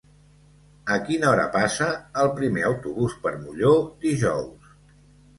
[0.93, 1.89] A quina hora passa
[2.23, 3.75] el primer autobús per Molló
[4.07, 4.73] dijous?